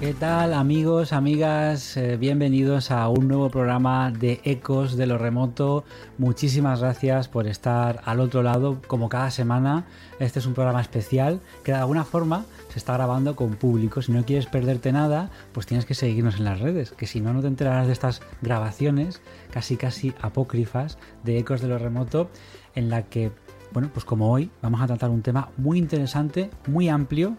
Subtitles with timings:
[0.00, 1.98] ¿Qué tal amigos, amigas?
[1.98, 5.84] Eh, bienvenidos a un nuevo programa de Ecos de lo Remoto.
[6.16, 9.84] Muchísimas gracias por estar al otro lado como cada semana.
[10.18, 14.00] Este es un programa especial que de alguna forma se está grabando con público.
[14.00, 17.34] Si no quieres perderte nada, pues tienes que seguirnos en las redes, que si no,
[17.34, 22.30] no te enterarás de estas grabaciones casi casi apócrifas de Ecos de lo Remoto
[22.74, 23.30] en la que,
[23.72, 27.36] bueno, pues como hoy vamos a tratar un tema muy interesante, muy amplio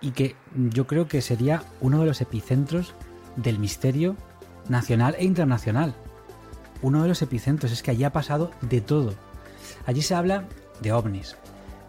[0.00, 2.94] y que yo creo que sería uno de los epicentros
[3.36, 4.16] del misterio
[4.68, 5.94] nacional e internacional.
[6.82, 9.14] Uno de los epicentros es que allí ha pasado de todo.
[9.86, 10.44] Allí se habla
[10.80, 11.36] de ovnis,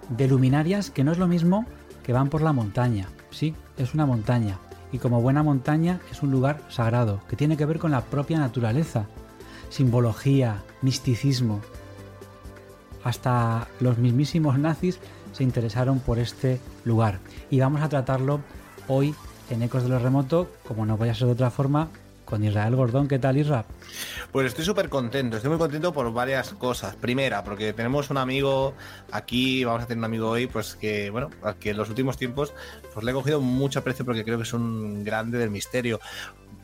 [0.10, 1.66] de luminarias que no es lo mismo
[2.04, 3.10] que van por la montaña.
[3.32, 4.60] Sí, es una montaña.
[4.92, 8.40] Y como buena montaña es un lugar sagrado, que tiene que ver con la propia
[8.40, 9.08] naturaleza.
[9.70, 11.60] Simbología, misticismo.
[13.04, 15.00] Hasta los mismísimos nazis
[15.34, 17.20] se interesaron por este lugar.
[17.50, 18.42] Y vamos a tratarlo
[18.88, 19.14] hoy
[19.50, 21.90] en Ecos de lo Remoto, como no vaya a ser de otra forma,
[22.26, 23.08] con Israel Gordón.
[23.08, 23.66] ¿Qué tal, Israel?
[24.32, 26.96] Pues estoy súper contento, estoy muy contento por varias cosas.
[26.96, 28.74] Primera, porque tenemos un amigo
[29.12, 32.54] aquí, vamos a tener un amigo hoy, pues que, bueno, que en los últimos tiempos
[32.94, 36.00] pues le he cogido mucho aprecio porque creo que es un grande del misterio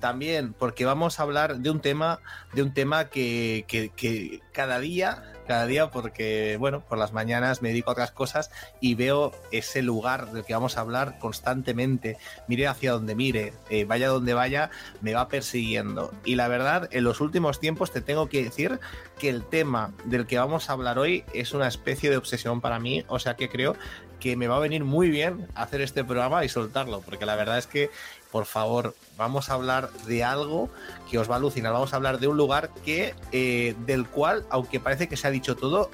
[0.03, 2.19] también porque vamos a hablar de un tema,
[2.51, 7.61] de un tema que, que, que, cada día, cada día, porque bueno, por las mañanas
[7.61, 12.17] me dedico a otras cosas y veo ese lugar del que vamos a hablar constantemente.
[12.47, 14.69] Mire hacia donde mire, eh, vaya donde vaya,
[15.01, 16.13] me va persiguiendo.
[16.25, 18.79] Y la verdad, en los últimos tiempos te tengo que decir
[19.19, 22.79] que el tema del que vamos a hablar hoy es una especie de obsesión para
[22.79, 23.75] mí, o sea que creo
[24.23, 27.57] que me va a venir muy bien hacer este programa y soltarlo, porque la verdad
[27.57, 27.91] es que
[28.31, 30.69] por favor, vamos a hablar de algo
[31.11, 31.71] que os va a alucinar.
[31.71, 35.29] Vamos a hablar de un lugar que, eh, del cual, aunque parece que se ha
[35.29, 35.91] dicho todo,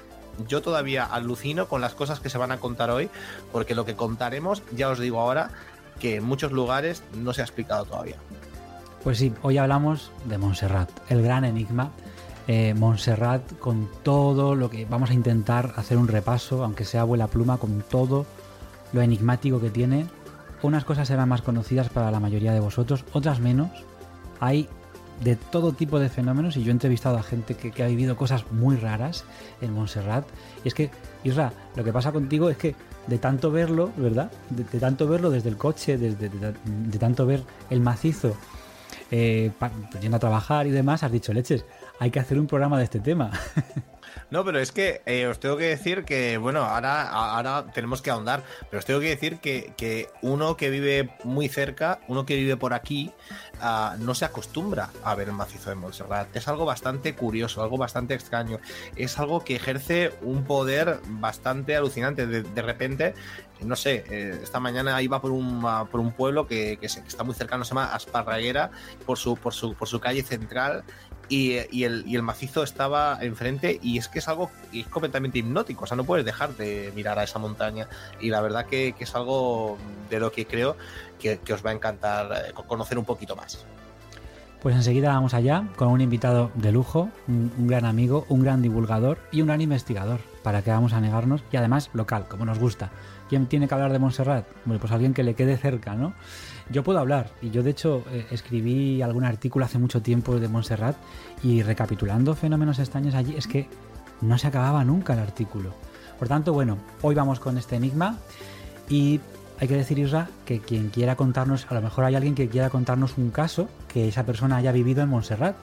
[0.47, 3.09] yo todavía alucino con las cosas que se van a contar hoy,
[3.51, 5.50] porque lo que contaremos, ya os digo ahora,
[6.00, 8.16] que en muchos lugares no se ha explicado todavía.
[9.03, 11.91] Pues sí, hoy hablamos de Montserrat, el gran enigma.
[12.52, 17.28] Eh, Montserrat con todo lo que vamos a intentar hacer un repaso, aunque sea abuela
[17.28, 18.26] pluma, con todo
[18.92, 20.08] lo enigmático que tiene
[20.62, 23.70] unas cosas serán más conocidas para la mayoría de vosotros, otras menos.
[24.40, 24.68] Hay
[25.24, 28.46] de todo tipo de fenómenos y yo he entrevistado a gente que, ha vivido cosas
[28.52, 29.26] muy raras
[29.62, 30.26] en Montserrat.
[30.64, 30.90] Y es que,
[31.24, 32.76] Isra, lo que pasa contigo es que
[33.08, 34.31] de tanto verlo, ¿verdad?
[34.50, 38.36] De, tanto verlo desde el coche, desde, de, de tanto ver el macizo,
[39.12, 39.52] eh,
[40.02, 41.66] yendo a trabajar y demás, has dicho, leches,
[42.00, 43.32] hay que hacer un programa de este tema.
[44.32, 48.12] No, pero es que eh, os tengo que decir que, bueno, ahora, ahora tenemos que
[48.12, 52.36] ahondar, pero os tengo que decir que, que uno que vive muy cerca, uno que
[52.36, 53.12] vive por aquí,
[53.62, 56.36] uh, no se acostumbra a ver el macizo de Montserrat.
[56.36, 58.60] Es algo bastante curioso, algo bastante extraño.
[58.96, 62.28] Es algo que ejerce un poder bastante alucinante.
[62.28, 63.16] De, de repente,
[63.62, 65.62] no sé, eh, esta mañana iba por un,
[65.92, 68.70] por un pueblo que, que, está muy cercano, se llama Asparraguera,
[69.06, 70.84] por su, por su, por su calle central.
[71.29, 75.38] Y, y, el, y, el, macizo estaba enfrente y es que es algo es completamente
[75.38, 77.88] hipnótico, o sea, no puedes dejar de mirar a esa montaña
[78.19, 79.78] y la verdad que, que es algo
[80.09, 80.75] de lo que creo
[81.19, 83.63] que, que, os va a encantar eh, conocer un poquito más.
[84.62, 89.18] Pues enseguida vamos allá con un invitado de lujo, un, gran amigo, un gran divulgador
[89.31, 92.92] y un gran investigador, para que vamos a negarnos y además local, como nos gusta.
[93.30, 94.46] ¿Quién tiene que hablar de Montserrat?
[94.66, 96.14] Bueno, pues alguien que le quede cerca, ¿no?
[96.69, 100.50] Yo puedo hablar, y yo de hecho eh, escribí algún artículo hace mucho tiempo de
[100.50, 100.98] Montserrat
[101.42, 103.69] y recapitulando fenómenos extraños allí, es que
[104.19, 105.74] no se acababa nunca el artículo.
[106.18, 108.18] Por tanto, bueno, hoy vamos con este enigma
[108.89, 109.22] y
[109.59, 112.69] hay que decir, Isra, que quien quiera contarnos, a lo mejor hay alguien que quiera
[112.69, 115.57] contarnos un caso que esa persona haya vivido en Montserrat.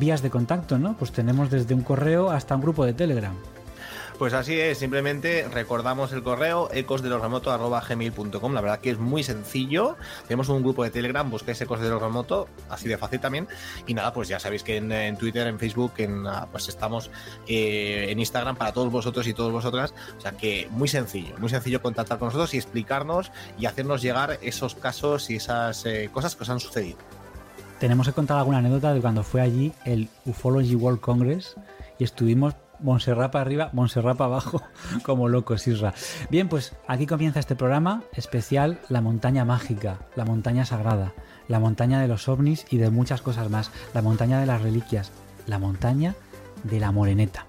[0.00, 0.96] Vías de contacto, ¿no?
[0.96, 3.34] Pues tenemos desde un correo hasta un grupo de Telegram.
[4.18, 9.96] Pues así es, simplemente recordamos el correo ecosdelosremoto.gmail.com La verdad que es muy sencillo.
[10.28, 13.48] Tenemos un grupo de Telegram, busquéis ecos de los remoto, así de fácil también.
[13.88, 17.10] Y nada, pues ya sabéis que en, Twitter, en Facebook, en, pues estamos
[17.48, 19.92] eh, en Instagram para todos vosotros y todas vosotras.
[20.16, 24.38] O sea que muy sencillo, muy sencillo contactar con nosotros y explicarnos y hacernos llegar
[24.42, 26.98] esos casos y esas eh, cosas que os han sucedido.
[27.80, 31.56] tenemos que contar alguna anécdota de cuando fue allí el Ufology World Congress
[31.98, 32.54] y estuvimos
[32.84, 34.62] Montserrat para arriba, Montserrat para abajo,
[35.02, 35.94] como locos, Isra.
[36.30, 41.14] Bien, pues aquí comienza este programa especial La montaña mágica, la montaña sagrada,
[41.48, 45.10] la montaña de los ovnis y de muchas cosas más, la montaña de las reliquias,
[45.46, 46.14] la montaña
[46.62, 47.46] de la moreneta.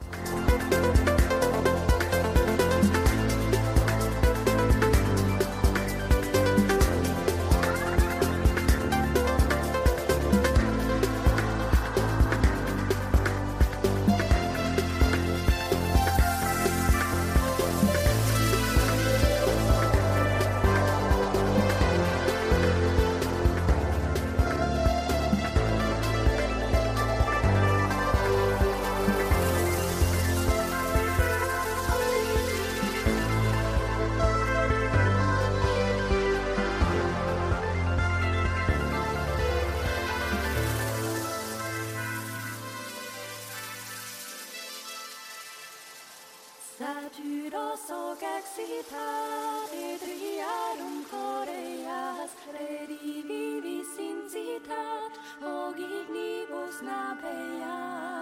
[46.78, 58.15] Satyros hoc excitare triarum choreas, redivivis incitat, hoc ignibus napeas.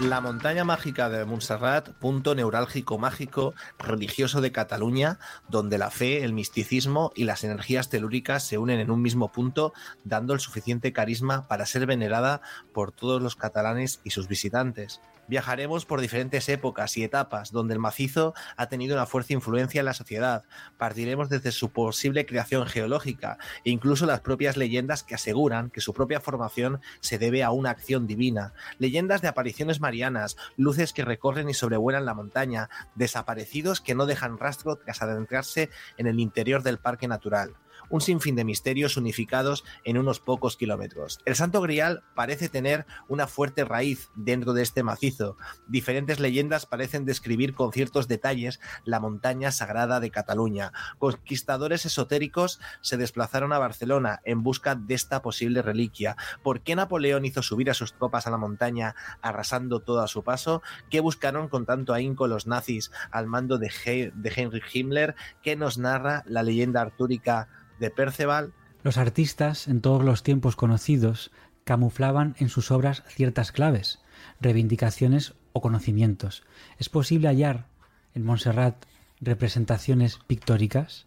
[0.00, 5.18] La montaña mágica de Montserrat, punto neurálgico mágico religioso de Cataluña,
[5.48, 9.72] donde la fe, el misticismo y las energías telúricas se unen en un mismo punto,
[10.04, 12.42] dando el suficiente carisma para ser venerada
[12.72, 15.00] por todos los catalanes y sus visitantes.
[15.28, 19.84] Viajaremos por diferentes épocas y etapas donde el macizo ha tenido una fuerte influencia en
[19.84, 20.44] la sociedad.
[20.78, 25.92] Partiremos desde su posible creación geológica e incluso las propias leyendas que aseguran que su
[25.92, 28.54] propia formación se debe a una acción divina.
[28.78, 34.38] Leyendas de apariciones marianas, luces que recorren y sobrevuelan la montaña, desaparecidos que no dejan
[34.38, 37.54] rastro tras adentrarse en el interior del parque natural
[37.90, 41.18] un sinfín de misterios unificados en unos pocos kilómetros.
[41.24, 45.36] El Santo Grial parece tener una fuerte raíz dentro de este macizo.
[45.66, 50.72] Diferentes leyendas parecen describir con ciertos detalles la montaña sagrada de Cataluña.
[50.98, 56.16] Conquistadores esotéricos se desplazaron a Barcelona en busca de esta posible reliquia.
[56.42, 60.22] ¿Por qué Napoleón hizo subir a sus tropas a la montaña arrasando todo a su
[60.22, 60.62] paso?
[60.90, 65.14] ¿Qué buscaron con tanto ahínco los nazis al mando de, de Heinrich Himmler?
[65.42, 67.48] ¿Qué nos narra la leyenda artúrica
[67.78, 68.52] de Perceval.
[68.82, 71.30] Los artistas, en todos los tiempos conocidos,
[71.64, 74.00] camuflaban en sus obras ciertas claves,
[74.40, 76.44] reivindicaciones o conocimientos.
[76.78, 77.66] ¿Es posible hallar
[78.14, 78.86] en Montserrat
[79.20, 81.06] representaciones pictóricas?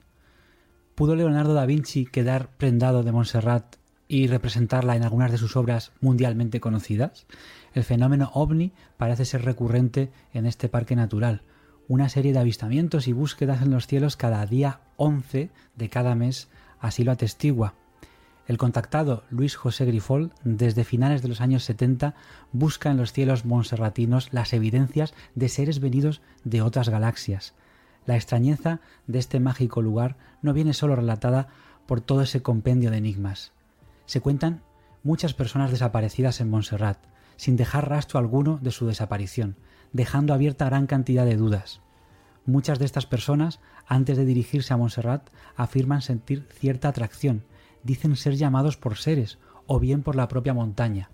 [0.96, 3.78] ¿Pudo Leonardo da Vinci quedar prendado de Montserrat
[4.08, 7.26] y representarla en algunas de sus obras mundialmente conocidas?
[7.74, 11.42] El fenómeno ovni parece ser recurrente en este parque natural.
[11.88, 16.48] Una serie de avistamientos y búsquedas en los cielos cada día 11 de cada mes
[16.80, 17.74] así lo atestigua.
[18.46, 22.14] El contactado Luis José Grifol, desde finales de los años 70,
[22.52, 27.56] busca en los cielos monserratinos las evidencias de seres venidos de otras galaxias.
[28.06, 31.48] La extrañeza de este mágico lugar no viene solo relatada
[31.88, 33.54] por todo ese compendio de enigmas.
[34.06, 34.62] Se cuentan
[35.02, 37.00] muchas personas desaparecidas en Montserrat,
[37.38, 39.56] sin dejar rastro alguno de su desaparición,
[39.94, 41.82] dejando abierta gran cantidad de dudas.
[42.46, 47.44] Muchas de estas personas, antes de dirigirse a Montserrat, afirman sentir cierta atracción,
[47.84, 51.10] dicen ser llamados por seres o bien por la propia montaña.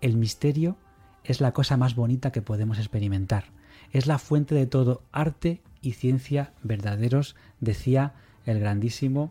[0.00, 0.76] El misterio
[1.24, 3.44] es la cosa más bonita que podemos experimentar.
[3.92, 8.14] Es la fuente de todo arte y ciencia verdaderos, decía
[8.46, 9.30] el grandísimo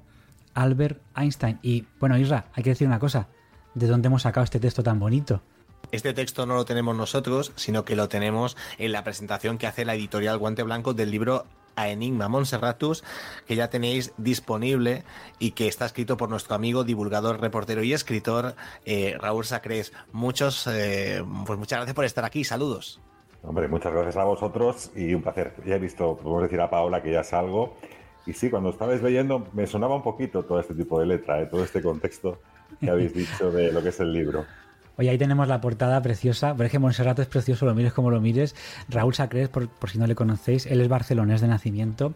[0.53, 1.59] Albert Einstein.
[1.61, 3.27] Y bueno, Isra, hay que decir una cosa.
[3.73, 5.41] ¿De dónde hemos sacado este texto tan bonito?
[5.91, 9.85] Este texto no lo tenemos nosotros, sino que lo tenemos en la presentación que hace
[9.85, 11.45] la editorial Guante Blanco del libro
[11.77, 13.05] a Enigma Monserratus,
[13.45, 15.03] que ya tenéis disponible
[15.39, 19.93] y que está escrito por nuestro amigo, divulgador, reportero y escritor eh, Raúl Sacrés.
[20.11, 22.43] Muchos, eh, pues muchas gracias por estar aquí.
[22.43, 22.99] Saludos.
[23.43, 25.53] Hombre, muchas gracias a vosotros y un placer.
[25.65, 27.77] Ya he visto, podemos decir a Paola que ya salgo.
[28.25, 31.45] Y sí, cuando estabais leyendo me sonaba un poquito todo este tipo de letra, ¿eh?
[31.45, 32.41] todo este contexto
[32.81, 34.45] que habéis dicho de lo que es el libro.
[34.97, 36.53] Oye, ahí tenemos la portada preciosa.
[36.55, 36.79] Pero es que
[37.21, 38.55] es precioso, lo mires como lo mires.
[38.89, 42.15] Raúl Sacrés, por si no le conocéis, él es barcelonés de nacimiento.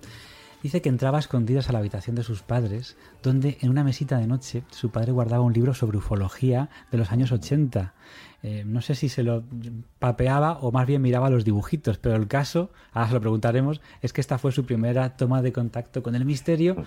[0.61, 4.27] Dice que entraba escondidas a la habitación de sus padres, donde en una mesita de
[4.27, 7.95] noche su padre guardaba un libro sobre ufología de los años 80.
[8.43, 9.43] Eh, no sé si se lo
[9.97, 14.13] papeaba o más bien miraba los dibujitos, pero el caso, ahora se lo preguntaremos, es
[14.13, 16.85] que esta fue su primera toma de contacto con el misterio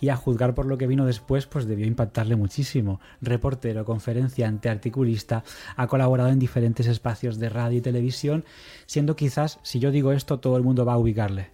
[0.00, 3.00] y a juzgar por lo que vino después, pues debió impactarle muchísimo.
[3.20, 5.42] Reportero, conferenciante, articulista,
[5.74, 8.44] ha colaborado en diferentes espacios de radio y televisión,
[8.86, 11.50] siendo quizás, si yo digo esto, todo el mundo va a ubicarle.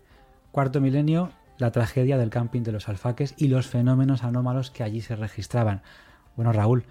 [0.51, 5.01] Cuarto milenio la tragedia del camping de los alfaques y los fenómenos anómalos que allí
[5.01, 5.83] se registraban.
[6.37, 6.85] Bueno, Raúl,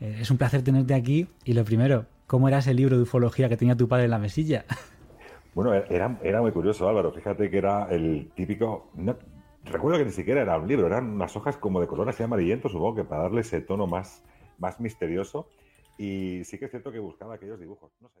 [0.00, 3.48] eh, es un placer tenerte aquí y lo primero, ¿cómo era ese libro de ufología
[3.48, 4.64] que tenía tu padre en la mesilla?
[5.54, 7.12] Bueno, era, era muy curioso, Álvaro.
[7.12, 8.90] Fíjate que era el típico...
[9.64, 12.70] recuerdo que ni siquiera era un libro, eran unas hojas como de color así amarillento,
[12.70, 14.24] supongo que para darle ese tono más,
[14.56, 15.48] más misterioso.
[15.98, 17.92] Y sí que es cierto que buscaba aquellos dibujos.
[18.00, 18.20] No sé.